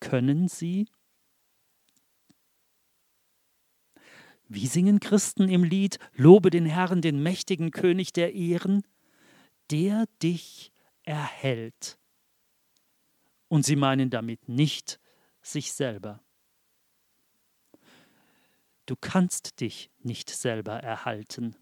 Können 0.00 0.48
sie? 0.48 0.88
Wie 4.48 4.68
singen 4.68 5.00
Christen 5.00 5.48
im 5.48 5.64
Lied 5.64 5.98
Lobe 6.14 6.50
den 6.50 6.64
Herrn, 6.64 7.02
den 7.02 7.22
mächtigen 7.22 7.72
König 7.72 8.12
der 8.12 8.34
Ehren, 8.34 8.84
der 9.70 10.06
dich 10.22 10.72
erhält 11.02 11.98
und 13.48 13.64
sie 13.64 13.76
meinen 13.76 14.08
damit 14.08 14.48
nicht 14.48 15.00
sich 15.42 15.72
selber. 15.72 16.22
Du 18.86 18.94
kannst 18.94 19.60
dich 19.60 19.90
nicht 19.98 20.30
selber 20.30 20.74
erhalten. 20.74 21.56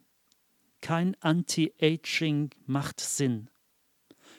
Kein 0.83 1.17
Anti-Aging 1.21 2.51
macht 2.67 3.01
Sinn. 3.01 3.49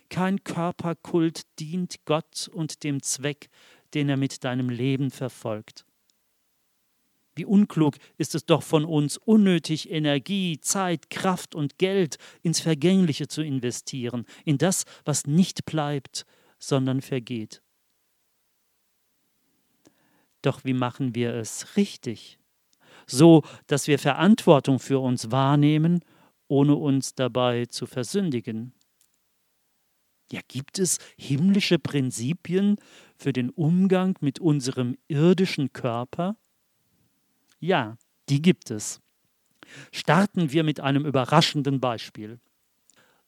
Kein 0.10 0.44
Körperkult 0.44 1.42
dient 1.60 2.06
Gott 2.06 2.50
und 2.52 2.84
dem 2.84 3.02
Zweck, 3.02 3.50
den 3.94 4.10
er 4.10 4.18
mit 4.18 4.44
deinem 4.44 4.70
Leben 4.70 5.12
verfolgt. 5.12 5.86
Wie 7.36 7.46
unklug 7.46 7.98
ist 8.18 8.34
es 8.34 8.46
doch 8.46 8.64
von 8.64 8.86
uns, 8.86 9.18
unnötig 9.18 9.92
Energie, 9.92 10.60
Zeit, 10.62 11.10
Kraft 11.10 11.54
und 11.54 11.78
Geld 11.78 12.18
ins 12.44 12.62
Vergängliche 12.62 13.28
zu 13.28 13.42
investieren, 13.42 14.26
in 14.46 14.58
das, 14.58 14.86
was 15.04 15.28
nicht 15.28 15.66
bleibt 15.66 16.26
sondern 16.66 17.02
vergeht. 17.02 17.62
Doch 20.42 20.64
wie 20.64 20.74
machen 20.74 21.16
wir 21.16 21.34
es 21.34 21.76
richtig? 21.76 22.38
So, 23.08 23.44
dass 23.68 23.88
wir 23.88 24.00
Verantwortung 24.00 24.80
für 24.80 25.00
uns 25.00 25.32
wahrnehmen, 25.32 26.02
ohne 26.48 26.76
uns 26.76 27.16
dabei 27.16 27.66
zu 27.66 27.86
versündigen. 27.86 28.74
Ja, 30.32 30.42
gibt 30.48 30.80
es 30.80 30.98
himmlische 31.18 31.78
Prinzipien 31.78 32.78
für 33.16 33.32
den 33.32 33.50
Umgang 33.52 34.18
mit 34.22 34.40
unserem 34.40 34.98
irdischen 35.08 35.72
Körper? 35.72 36.36
Ja, 37.60 37.98
die 38.30 38.42
gibt 38.42 38.72
es. 38.72 39.02
Starten 39.92 40.52
wir 40.52 40.64
mit 40.64 40.80
einem 40.80 41.06
überraschenden 41.06 41.80
Beispiel. 41.80 42.40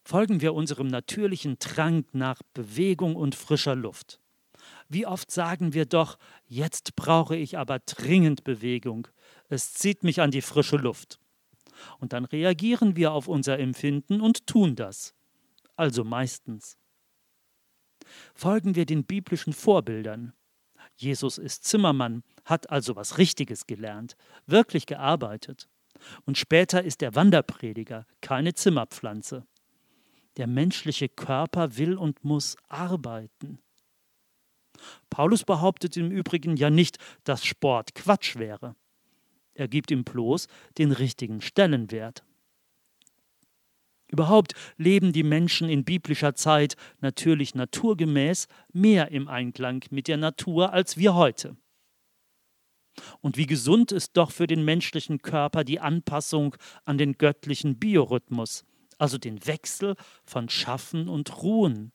Folgen 0.04 0.42
wir 0.42 0.54
unserem 0.54 0.88
natürlichen 0.88 1.60
Drang 1.60 2.06
nach 2.14 2.42
Bewegung 2.54 3.16
und 3.16 3.36
frischer 3.36 3.76
Luft. 3.76 4.20
Wie 4.90 5.06
oft 5.06 5.32
sagen 5.32 5.74
wir 5.74 5.86
doch, 5.86 6.18
jetzt 6.48 6.96
brauche 6.96 7.36
ich 7.36 7.58
aber 7.58 7.80
dringend 7.80 8.44
Bewegung, 8.44 9.08
es 9.50 9.74
zieht 9.74 10.04
mich 10.04 10.22
an 10.22 10.32
die 10.32 10.42
frische 10.42 10.78
Luft. 10.78 11.20
Und 12.00 12.14
dann 12.14 12.26
reagieren 12.26 12.96
wir 12.96 13.12
auf 13.12 13.28
unser 13.28 13.60
Empfinden 13.60 14.22
und 14.22 14.48
tun 14.48 14.76
das. 14.76 15.14
Also 15.76 16.04
meistens. 16.04 16.78
Folgen 18.34 18.76
wir 18.76 18.86
den 18.86 19.04
biblischen 19.04 19.54
Vorbildern. 19.54 20.34
Jesus 20.96 21.38
ist 21.38 21.64
Zimmermann, 21.64 22.24
hat 22.46 22.70
also 22.70 22.96
was 22.96 23.18
Richtiges 23.18 23.68
gelernt, 23.68 24.16
wirklich 24.46 24.86
gearbeitet. 24.86 25.68
Und 26.26 26.38
später 26.38 26.84
ist 26.84 27.02
er 27.02 27.16
Wanderprediger, 27.16 28.06
keine 28.22 28.54
Zimmerpflanze. 28.54 29.46
Der 30.38 30.48
menschliche 30.48 31.10
Körper 31.10 31.78
will 31.78 31.96
und 31.98 32.24
muss 32.24 32.56
arbeiten. 32.68 33.60
Paulus 35.10 35.44
behauptet 35.44 35.98
im 35.98 36.12
Übrigen 36.12 36.56
ja 36.56 36.70
nicht, 36.70 36.98
dass 37.24 37.46
Sport 37.46 37.96
Quatsch 37.96 38.36
wäre. 38.36 38.76
Er 39.54 39.68
gibt 39.68 39.90
ihm 39.90 40.04
bloß 40.04 40.48
den 40.78 40.92
richtigen 40.92 41.42
Stellenwert. 41.42 42.24
Überhaupt 44.10 44.54
leben 44.78 45.12
die 45.12 45.24
Menschen 45.24 45.70
in 45.70 45.84
biblischer 45.84 46.34
Zeit 46.34 46.76
natürlich 47.02 47.56
naturgemäß 47.56 48.48
mehr 48.72 49.12
im 49.12 49.28
Einklang 49.28 49.84
mit 49.90 50.08
der 50.08 50.18
Natur 50.18 50.72
als 50.74 50.98
wir 50.98 51.14
heute. 51.16 51.58
Und 53.22 53.38
wie 53.38 53.46
gesund 53.46 53.92
ist 53.92 54.18
doch 54.18 54.32
für 54.32 54.48
den 54.48 54.66
menschlichen 54.66 55.22
Körper 55.22 55.64
die 55.64 55.80
Anpassung 55.80 56.56
an 56.86 56.98
den 56.98 57.18
göttlichen 57.18 57.78
Biorhythmus, 57.78 58.64
also 58.98 59.18
den 59.18 59.46
Wechsel 59.46 59.96
von 60.26 60.50
Schaffen 60.50 61.08
und 61.08 61.44
Ruhen, 61.44 61.92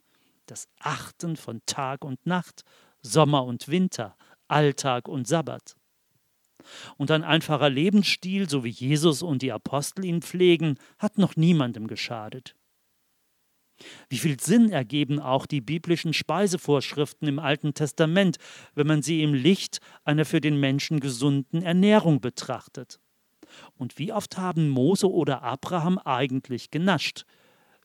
das 0.46 0.68
Achten 0.78 1.36
von 1.36 1.60
Tag 1.66 2.04
und 2.04 2.24
Nacht, 2.26 2.62
Sommer 3.00 3.44
und 3.44 3.68
Winter, 3.68 4.16
Alltag 4.48 5.08
und 5.08 5.26
Sabbat. 5.26 5.76
Und 6.96 7.10
ein 7.10 7.24
einfacher 7.24 7.70
Lebensstil, 7.70 8.48
so 8.48 8.64
wie 8.64 8.70
Jesus 8.70 9.22
und 9.22 9.42
die 9.42 9.52
Apostel 9.52 10.04
ihn 10.04 10.22
pflegen, 10.22 10.78
hat 10.98 11.18
noch 11.18 11.36
niemandem 11.36 11.86
geschadet. 11.86 12.54
Wie 14.08 14.18
viel 14.18 14.38
Sinn 14.38 14.70
ergeben 14.70 15.18
auch 15.18 15.46
die 15.46 15.60
biblischen 15.60 16.12
Speisevorschriften 16.12 17.26
im 17.28 17.38
Alten 17.38 17.74
Testament, 17.74 18.36
wenn 18.74 18.86
man 18.86 19.02
sie 19.02 19.22
im 19.22 19.34
Licht 19.34 19.78
einer 20.04 20.24
für 20.24 20.40
den 20.40 20.60
Menschen 20.60 21.00
gesunden 21.00 21.62
Ernährung 21.62 22.20
betrachtet? 22.20 23.00
Und 23.76 23.98
wie 23.98 24.12
oft 24.12 24.38
haben 24.38 24.68
Mose 24.68 25.10
oder 25.10 25.42
Abraham 25.42 25.98
eigentlich 25.98 26.70
genascht? 26.70 27.24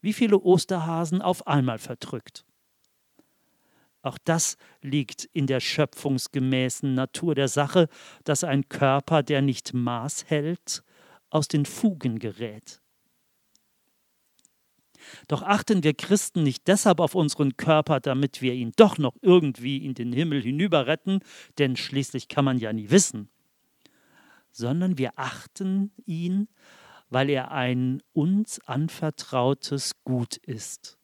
Wie 0.01 0.13
viele 0.13 0.39
Osterhasen 0.39 1.21
auf 1.21 1.47
einmal 1.47 1.79
verdrückt? 1.79 2.46
Auch 4.01 4.17
das 4.23 4.57
liegt 4.81 5.25
in 5.33 5.47
der 5.47 5.59
schöpfungsgemäßen 5.59 6.93
Natur 6.93 7.35
der 7.35 7.47
Sache, 7.47 7.87
dass 8.23 8.43
ein 8.43 8.69
Körper, 8.69 9.23
der 9.23 9.41
nicht 9.41 9.73
Maß 9.73 10.25
hält, 10.27 10.83
aus 11.29 11.47
den 11.47 11.65
Fugen 11.65 12.19
gerät. 12.19 12.81
Doch 15.27 15.41
achten 15.41 15.83
wir 15.83 15.93
Christen 15.93 16.43
nicht 16.43 16.67
deshalb 16.67 16.99
auf 16.99 17.15
unseren 17.15 17.57
Körper, 17.57 17.99
damit 17.99 18.41
wir 18.41 18.53
ihn 18.53 18.73
doch 18.75 18.97
noch 18.97 19.15
irgendwie 19.21 19.77
in 19.77 19.93
den 19.93 20.11
Himmel 20.11 20.41
hinüber 20.41 20.87
retten, 20.87 21.19
denn 21.57 21.75
schließlich 21.75 22.27
kann 22.27 22.45
man 22.45 22.57
ja 22.57 22.73
nie 22.73 22.89
wissen, 22.89 23.29
sondern 24.51 24.97
wir 24.97 25.11
achten 25.15 25.91
ihn, 26.05 26.47
weil 27.09 27.29
er 27.29 27.51
ein 27.51 28.01
uns 28.13 28.59
anvertrautes 28.61 30.03
Gut 30.03 30.37
ist. 30.37 30.97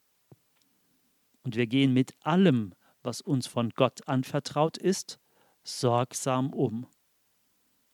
Und 1.42 1.56
wir 1.56 1.66
gehen 1.66 1.92
mit 1.92 2.14
allem 2.20 2.74
was 3.04 3.20
uns 3.20 3.46
von 3.46 3.70
Gott 3.70 4.08
anvertraut 4.08 4.76
ist, 4.76 5.18
sorgsam 5.62 6.52
um. 6.52 6.86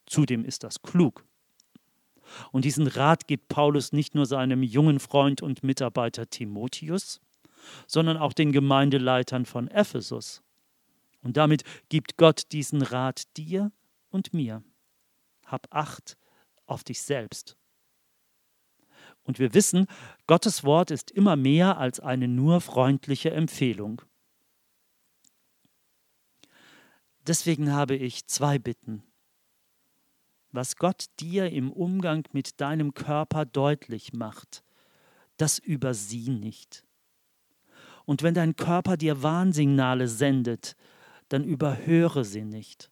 Zudem 0.07 0.45
ist 0.45 0.65
das 0.65 0.83
klug. 0.83 1.25
Und 2.53 2.65
diesen 2.65 2.87
Rat 2.87 3.27
gibt 3.27 3.49
Paulus 3.49 3.93
nicht 3.93 4.15
nur 4.15 4.27
seinem 4.27 4.63
jungen 4.63 5.01
Freund 5.01 5.43
und 5.43 5.63
Mitarbeiter 5.63 6.29
Timotheus, 6.29 7.21
sondern 7.87 8.17
auch 8.17 8.33
den 8.33 8.53
Gemeindeleitern 8.53 9.47
von 9.47 9.69
Ephesus. 9.69 10.43
Und 11.23 11.37
damit 11.37 11.65
gibt 11.89 12.17
Gott 12.17 12.45
diesen 12.53 12.83
Rat 12.83 13.37
dir 13.37 13.73
und 14.11 14.33
mir. 14.33 14.63
Hab 15.45 15.67
Acht 15.71 16.17
auf 16.67 16.85
dich 16.85 17.03
selbst. 17.03 17.57
Und 19.25 19.39
wir 19.39 19.55
wissen, 19.55 19.87
Gottes 20.27 20.65
Wort 20.65 20.91
ist 20.91 21.11
immer 21.11 21.37
mehr 21.37 21.79
als 21.79 22.01
eine 22.01 22.29
nur 22.29 22.61
freundliche 22.61 23.31
Empfehlung. 23.33 24.03
Deswegen 27.27 27.73
habe 27.73 27.97
ich 27.97 28.27
zwei 28.27 28.59
Bitten. 28.59 29.03
Was 30.53 30.77
Gott 30.77 31.07
dir 31.21 31.51
im 31.51 31.71
Umgang 31.71 32.27
mit 32.33 32.61
deinem 32.61 32.95
Körper 32.95 33.45
deutlich 33.45 34.13
macht, 34.13 34.65
das 35.37 35.59
übersieh 35.59 36.31
nicht. 36.31 36.85
Und 38.05 38.23
wenn 38.23 38.35
dein 38.35 38.57
Körper 38.57 38.97
dir 38.97 39.23
Warnsignale 39.23 40.09
sendet, 40.09 40.75
dann 41.29 41.45
überhöre 41.45 42.25
sie 42.25 42.45
nicht. 42.45 42.91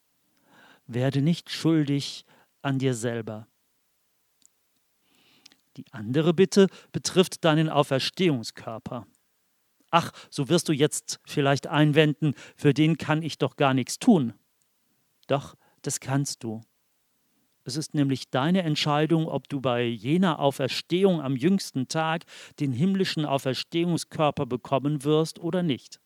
Werde 0.87 1.21
nicht 1.21 1.51
schuldig 1.51 2.25
an 2.63 2.79
dir 2.79 2.95
selber. 2.95 3.49
Die 5.77 5.85
andere 5.93 6.35
Bitte 6.35 6.69
betrifft 6.93 7.45
deinen 7.45 7.69
Auferstehungskörper. 7.69 9.07
Ach, 9.91 10.13
so 10.31 10.49
wirst 10.49 10.69
du 10.69 10.73
jetzt 10.73 11.21
vielleicht 11.25 11.67
einwenden, 11.67 12.35
für 12.57 12.75
den 12.75 12.99
kann 12.99 13.23
ich 13.23 13.39
doch 13.39 13.57
gar 13.57 13.75
nichts 13.75 13.99
tun. 13.99 14.35
Doch, 15.27 15.57
das 15.83 16.01
kannst 16.01 16.43
du. 16.45 16.61
Es 17.65 17.77
ist 17.77 17.95
nämlich 17.95 18.31
deine 18.31 18.63
Entscheidung, 18.63 19.29
ob 19.29 19.49
du 19.49 19.61
bei 19.61 19.85
jener 19.85 20.39
Auferstehung 20.39 21.21
am 21.21 21.37
jüngsten 21.37 21.87
Tag 21.87 22.25
den 22.61 22.73
himmlischen 22.73 23.27
Auferstehungskörper 23.27 24.47
bekommen 24.47 25.05
wirst 25.05 25.39
oder 25.39 25.63
nicht. 25.63 26.01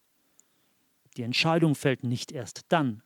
Die 1.16 1.22
Entscheidung 1.22 1.74
fällt 1.74 2.02
nicht 2.02 2.32
erst 2.32 2.62
dann, 2.68 3.02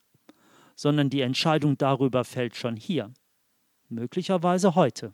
sondern 0.75 1.11
die 1.11 1.21
Entscheidung 1.21 1.77
darüber 1.77 2.25
fällt 2.25 2.57
schon 2.57 2.77
hier, 2.77 3.13
möglicherweise 3.89 4.75
heute. 4.75 5.13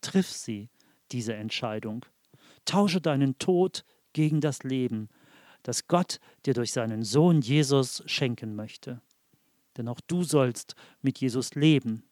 Triff 0.00 0.30
sie, 0.30 0.68
diese 1.12 1.34
Entscheidung. 1.34 2.04
Tausche 2.66 3.00
deinen 3.00 3.38
Tod 3.38 3.84
gegen 4.14 4.40
das 4.40 4.62
Leben, 4.62 5.10
das 5.62 5.86
Gott 5.86 6.20
dir 6.46 6.54
durch 6.54 6.72
seinen 6.72 7.02
Sohn 7.02 7.42
Jesus 7.42 8.02
schenken 8.06 8.56
möchte. 8.56 9.02
Denn 9.76 9.88
auch 9.88 10.00
du 10.00 10.22
sollst 10.22 10.74
mit 11.02 11.18
Jesus 11.18 11.54
leben 11.54 12.04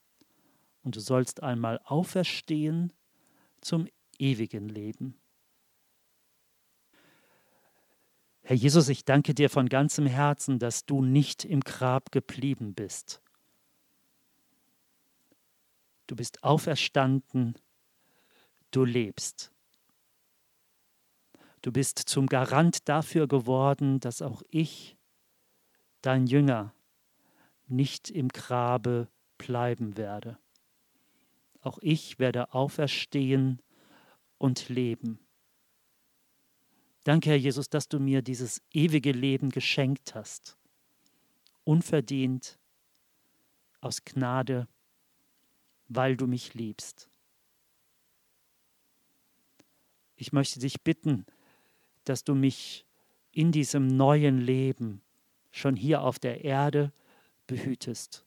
und 0.82 0.96
du 0.96 1.00
sollst 1.00 1.42
einmal 1.42 1.80
auferstehen 1.84 2.92
zum 3.60 3.88
ewigen 4.18 4.68
Leben. 4.68 5.14
Herr 8.42 8.56
Jesus, 8.56 8.88
ich 8.88 9.04
danke 9.04 9.34
dir 9.34 9.48
von 9.48 9.68
ganzem 9.68 10.06
Herzen, 10.06 10.58
dass 10.58 10.84
du 10.84 11.02
nicht 11.02 11.44
im 11.44 11.60
Grab 11.60 12.10
geblieben 12.10 12.74
bist. 12.74 13.22
Du 16.08 16.16
bist 16.16 16.42
auferstanden, 16.42 17.54
du 18.72 18.84
lebst. 18.84 19.51
Du 21.62 21.70
bist 21.70 21.98
zum 21.98 22.26
Garant 22.26 22.88
dafür 22.88 23.28
geworden, 23.28 24.00
dass 24.00 24.20
auch 24.20 24.42
ich, 24.50 24.96
dein 26.02 26.26
Jünger, 26.26 26.74
nicht 27.68 28.10
im 28.10 28.28
Grabe 28.28 29.08
bleiben 29.38 29.96
werde. 29.96 30.38
Auch 31.60 31.78
ich 31.80 32.18
werde 32.18 32.52
auferstehen 32.52 33.62
und 34.38 34.68
leben. 34.68 35.20
Danke, 37.04 37.30
Herr 37.30 37.36
Jesus, 37.36 37.68
dass 37.68 37.88
du 37.88 38.00
mir 38.00 38.22
dieses 38.22 38.60
ewige 38.72 39.12
Leben 39.12 39.50
geschenkt 39.50 40.16
hast. 40.16 40.56
Unverdient, 41.64 42.58
aus 43.80 44.04
Gnade, 44.04 44.66
weil 45.88 46.16
du 46.16 46.26
mich 46.26 46.54
liebst. 46.54 47.08
Ich 50.16 50.32
möchte 50.32 50.60
dich 50.60 50.82
bitten, 50.82 51.26
dass 52.04 52.24
du 52.24 52.34
mich 52.34 52.86
in 53.32 53.52
diesem 53.52 53.86
neuen 53.86 54.38
Leben 54.38 55.02
schon 55.50 55.76
hier 55.76 56.02
auf 56.02 56.18
der 56.18 56.44
Erde 56.44 56.92
behütest, 57.46 58.24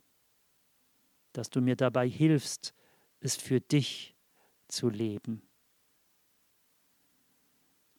dass 1.34 1.50
du 1.50 1.62
mir 1.62 1.76
dabei 1.76 2.08
hilfst, 2.08 2.74
es 3.20 3.36
für 3.36 3.60
dich 3.60 4.16
zu 4.68 4.90
leben. 4.90 5.42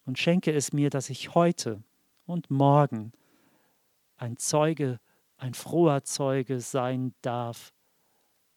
Und 0.04 0.18
schenke 0.18 0.52
es 0.52 0.72
mir, 0.72 0.88
dass 0.90 1.10
ich 1.10 1.34
heute 1.34 1.82
und 2.26 2.50
morgen 2.50 3.12
ein 4.16 4.36
Zeuge, 4.36 5.00
ein 5.36 5.54
froher 5.54 6.04
Zeuge 6.04 6.60
sein 6.60 7.14
darf 7.22 7.72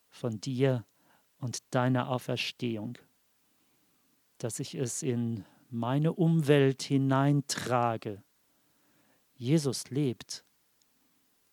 von 0.10 0.40
dir 0.40 0.86
und 1.40 1.60
deiner 1.74 2.10
Auferstehung, 2.10 2.98
dass 4.38 4.60
ich 4.60 4.76
es 4.76 5.04
in 5.04 5.44
meine 5.70 6.14
Umwelt 6.14 6.82
hineintrage. 6.82 8.24
Jesus 9.36 9.90
lebt. 9.90 10.44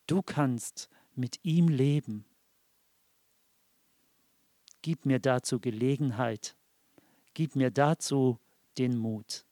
Du 0.07 0.21
kannst 0.21 0.89
mit 1.15 1.39
ihm 1.43 1.67
leben. 1.67 2.25
Gib 4.81 5.05
mir 5.05 5.19
dazu 5.19 5.59
Gelegenheit. 5.59 6.55
Gib 7.33 7.55
mir 7.55 7.71
dazu 7.71 8.39
den 8.77 8.97
Mut. 8.97 9.45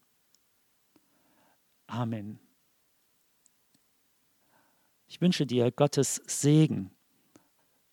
Amen. 1.88 2.40
Ich 5.08 5.22
wünsche 5.22 5.46
dir 5.46 5.72
Gottes 5.72 6.22
Segen, 6.26 6.92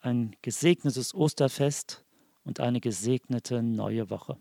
ein 0.01 0.35
gesegnetes 0.43 1.15
Osterfest 1.15 2.05
und 2.45 2.61
eine 2.61 2.81
gesegnete 2.81 3.63
neue 3.63 4.11
Woche. 4.11 4.41